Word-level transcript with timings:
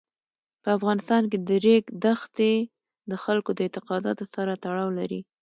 په 0.63 0.69
افغانستان 0.77 1.23
کې 1.31 1.37
د 1.47 1.49
ریګ 1.65 1.83
دښتې 2.03 2.53
د 3.11 3.13
خلکو 3.23 3.49
د 3.55 3.59
اعتقاداتو 3.65 4.23
سره 4.35 4.51
تړاو 4.63 4.89
لري. 4.99 5.21